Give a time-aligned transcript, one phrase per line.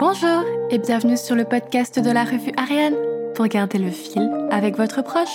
[0.00, 2.94] Bonjour et bienvenue sur le podcast de la revue Ariane
[3.34, 5.26] pour garder le fil avec votre proche.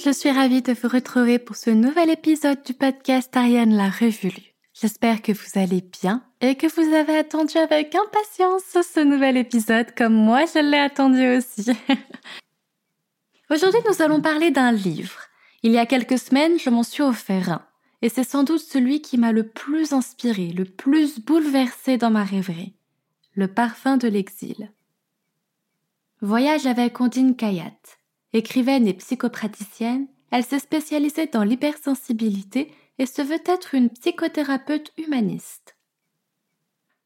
[0.00, 4.47] Je suis ravie de vous retrouver pour ce nouvel épisode du podcast Ariane la Revue.
[4.80, 9.92] J'espère que vous allez bien et que vous avez attendu avec impatience ce nouvel épisode
[9.96, 11.72] comme moi je l'ai attendu aussi.
[13.50, 15.18] Aujourd'hui nous allons parler d'un livre.
[15.64, 17.66] Il y a quelques semaines je m'en suis offert un
[18.02, 22.22] et c'est sans doute celui qui m'a le plus inspiré, le plus bouleversé dans ma
[22.22, 22.74] rêverie.
[23.34, 24.70] Le parfum de l'exil.
[26.20, 27.72] Voyage avec Ondine Kayat.
[28.32, 35.76] Écrivaine et psychopraticienne, elle s'est spécialisée dans l'hypersensibilité et se veut être une psychothérapeute humaniste.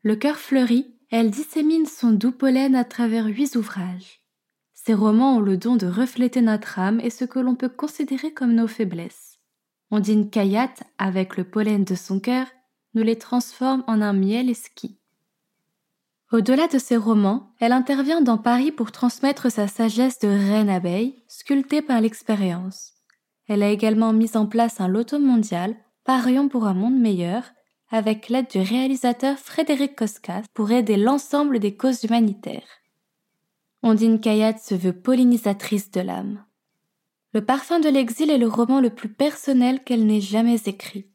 [0.03, 4.21] Le cœur fleuri, elle dissémine son doux pollen à travers huit ouvrages.
[4.73, 8.33] Ses romans ont le don de refléter notre âme et ce que l'on peut considérer
[8.33, 9.39] comme nos faiblesses.
[9.91, 12.47] Ondine Kayat, avec le pollen de son cœur,
[12.95, 14.99] nous les transforme en un miel esquis.
[16.33, 21.23] Au-delà de ses romans, elle intervient dans Paris pour transmettre sa sagesse de reine abeille,
[21.29, 22.95] sculptée par l'expérience.
[23.49, 27.45] Elle a également mis en place un loto mondial, Parions pour un monde meilleur,
[27.91, 32.81] avec l'aide du réalisateur Frédéric Koskas pour aider l'ensemble des causes humanitaires.
[33.83, 36.45] Ondine Kayat se veut pollinisatrice de l'âme.
[37.35, 41.07] Le parfum de l'exil est le roman le plus personnel qu'elle n'ait jamais écrit.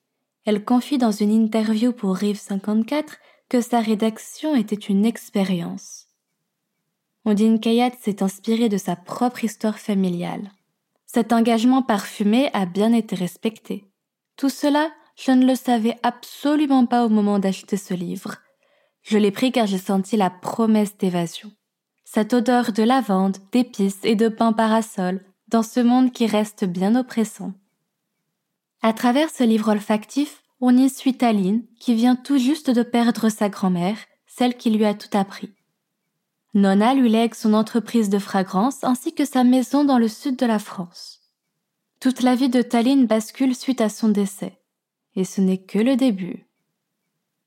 [0.45, 3.17] Elle confie dans une interview pour Rive 54
[3.49, 6.07] que sa rédaction était une expérience.
[7.25, 10.51] Ondine Kayat s'est inspirée de sa propre histoire familiale.
[11.07, 13.85] Cet engagement parfumé a bien été respecté.
[14.35, 18.35] Tout cela, je ne le savais absolument pas au moment d'acheter ce livre.
[19.01, 21.51] Je l'ai pris car j'ai senti la promesse d'évasion.
[22.03, 26.95] Cette odeur de lavande, d'épices et de pain parasol dans ce monde qui reste bien
[26.95, 27.53] oppressant.
[28.81, 33.29] À travers ce livre olfactif, on y suit Taline, qui vient tout juste de perdre
[33.29, 35.53] sa grand-mère, celle qui lui a tout appris.
[36.53, 40.45] Nona lui lègue son entreprise de fragrance ainsi que sa maison dans le sud de
[40.45, 41.21] la France.
[41.99, 44.59] Toute la vie de Taline bascule suite à son décès.
[45.15, 46.45] Et ce n'est que le début.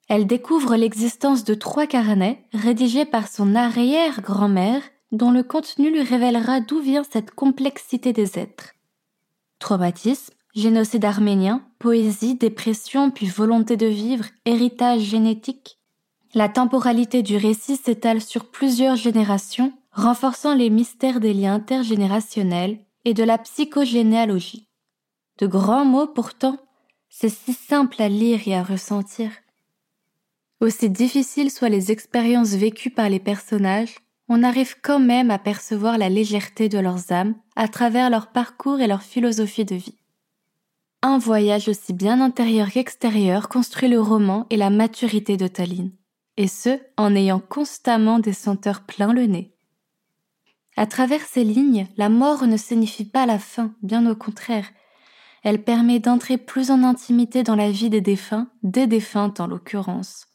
[0.08, 6.60] Elle découvre l'existence de trois carnets rédigés par son arrière-grand-mère dont le contenu lui révélera
[6.60, 8.74] d'où vient cette complexité des êtres.
[9.60, 15.78] Traumatisme, Génocide arménien, poésie, dépression, puis volonté de vivre, héritage génétique.
[16.32, 23.14] La temporalité du récit s'étale sur plusieurs générations, renforçant les mystères des liens intergénérationnels et
[23.14, 24.68] de la psychogénéalogie.
[25.38, 26.58] De grands mots pourtant,
[27.08, 29.30] c'est si simple à lire et à ressentir.
[30.60, 33.96] Aussi difficiles soient les expériences vécues par les personnages,
[34.28, 38.80] on arrive quand même à percevoir la légèreté de leurs âmes à travers leur parcours
[38.80, 39.96] et leur philosophie de vie.
[41.02, 45.90] Un voyage aussi bien intérieur qu'extérieur construit le roman et la maturité de Taline,
[46.40, 49.52] et ce, en ayant constamment des senteurs plein le nez.
[50.74, 54.66] À travers ces lignes, la mort ne signifie pas la fin, bien au contraire.
[55.42, 60.28] Elle permet d'entrer plus en intimité dans la vie des défunts, des défuntes en l'occurrence.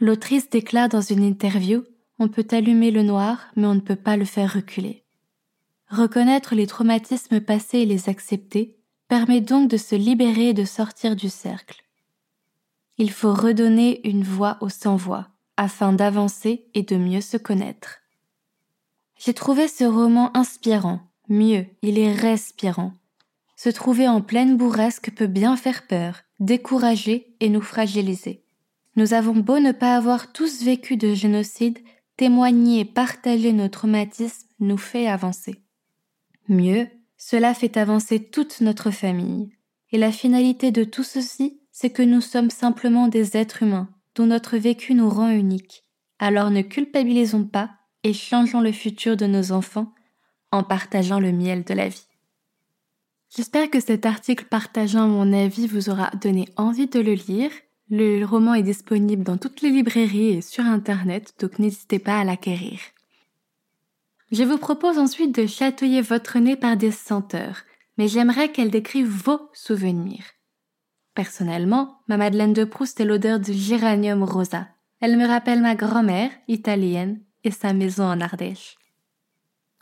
[0.00, 1.84] L'autrice déclare dans une interview
[2.18, 5.04] On peut allumer le noir, mais on ne peut pas le faire reculer.
[5.90, 8.78] Reconnaître les traumatismes passés et les accepter,
[9.08, 11.83] permet donc de se libérer et de sortir du cercle.
[12.98, 18.00] Il faut redonner une voix aux sans-voix afin d'avancer et de mieux se connaître.
[19.18, 22.92] J'ai trouvé ce roman inspirant, mieux, il est respirant.
[23.56, 28.44] Se trouver en pleine bourrasque peut bien faire peur, décourager et nous fragiliser.
[28.96, 31.78] Nous avons beau ne pas avoir tous vécu de génocide,
[32.16, 35.62] témoigner et partager nos traumatismes nous fait avancer.
[36.48, 39.50] Mieux, cela fait avancer toute notre famille.
[39.90, 44.26] Et la finalité de tout ceci, c'est que nous sommes simplement des êtres humains, dont
[44.26, 45.84] notre vécu nous rend uniques.
[46.20, 47.70] Alors ne culpabilisons pas
[48.04, 49.92] et changeons le futur de nos enfants
[50.52, 52.06] en partageant le miel de la vie.
[53.36, 57.50] J'espère que cet article partageant mon avis vous aura donné envie de le lire.
[57.90, 62.24] Le roman est disponible dans toutes les librairies et sur Internet, donc n'hésitez pas à
[62.24, 62.78] l'acquérir.
[64.30, 67.62] Je vous propose ensuite de chatouiller votre nez par des senteurs,
[67.98, 70.22] mais j'aimerais qu'elle décrive vos souvenirs.
[71.14, 74.68] Personnellement, ma Madeleine de Proust est l'odeur du géranium rosa.
[75.00, 78.76] Elle me rappelle ma grand-mère, italienne, et sa maison en Ardèche.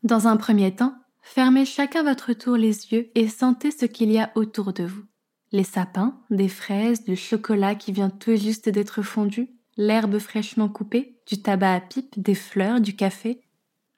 [0.02, 4.19] Dans un premier temps, fermez chacun votre tour les yeux et sentez ce qu'il y
[4.19, 5.05] a autour de vous.
[5.52, 11.20] Les sapins, des fraises, du chocolat qui vient tout juste d'être fondu, l'herbe fraîchement coupée,
[11.26, 13.43] du tabac à pipe, des fleurs, du café.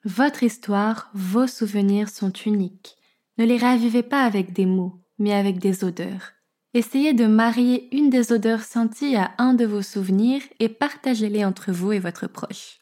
[0.03, 2.95] Votre histoire, vos souvenirs sont uniques.
[3.37, 6.33] Ne les ravivez pas avec des mots, mais avec des odeurs.
[6.75, 11.71] Essayez de marier une des odeurs senties à un de vos souvenirs et partagez-les entre
[11.71, 12.79] vous et votre proche.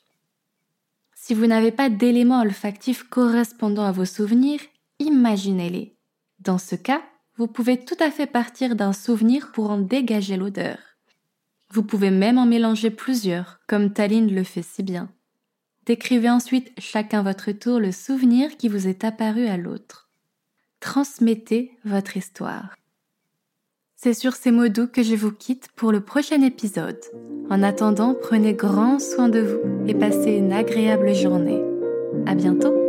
[1.13, 4.61] Si vous n'avez pas d'éléments olfactifs correspondant à vos souvenirs,
[4.97, 5.95] imaginez-les.
[6.39, 7.03] Dans ce cas,
[7.37, 10.79] vous pouvez tout à fait partir d'un souvenir pour en dégager l'odeur.
[11.69, 15.11] Vous pouvez même en mélanger plusieurs, comme Taline le fait si bien.
[15.85, 20.09] Décrivez ensuite chacun votre tour le souvenir qui vous est apparu à l'autre.
[20.79, 22.73] Transmettez votre histoire.
[24.03, 26.99] C'est sur ces mots doux que je vous quitte pour le prochain épisode.
[27.49, 31.61] En attendant, prenez grand soin de vous et passez une agréable journée.
[32.25, 32.82] À bientôt!